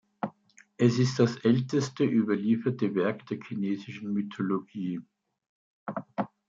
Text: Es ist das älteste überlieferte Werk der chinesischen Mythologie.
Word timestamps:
Es 0.77 0.97
ist 0.97 1.19
das 1.19 1.35
älteste 1.45 2.03
überlieferte 2.05 2.95
Werk 2.95 3.23
der 3.27 3.37
chinesischen 3.47 4.11
Mythologie. 4.11 4.99